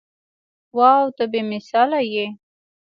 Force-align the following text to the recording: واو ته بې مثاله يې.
واو 0.77 1.05
ته 1.17 1.23
بې 1.31 1.41
مثاله 1.51 1.99
يې. 2.13 2.25